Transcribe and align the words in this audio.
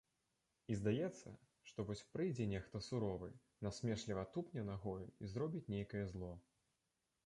І 0.75 0.77
здаецца, 0.79 1.33
што 1.73 1.85
вось 1.91 2.01
прыйдзе 2.15 2.49
нехта 2.55 2.83
суровы, 2.89 3.31
насмешліва 3.69 4.27
тупне 4.35 4.61
нагою 4.75 5.07
і 5.27 5.33
зробіць 5.37 5.67
нейкае 5.77 6.05
зло. 6.17 6.37